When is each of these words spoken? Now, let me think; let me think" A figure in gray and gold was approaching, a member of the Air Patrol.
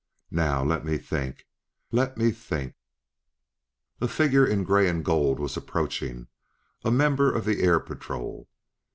Now, 0.31 0.63
let 0.63 0.83
me 0.83 0.97
think; 0.97 1.45
let 1.91 2.17
me 2.17 2.31
think" 2.31 2.73
A 4.01 4.07
figure 4.07 4.43
in 4.47 4.63
gray 4.63 4.89
and 4.89 5.05
gold 5.05 5.39
was 5.39 5.55
approaching, 5.55 6.25
a 6.83 6.89
member 6.89 7.31
of 7.31 7.45
the 7.45 7.61
Air 7.61 7.79
Patrol. 7.79 8.49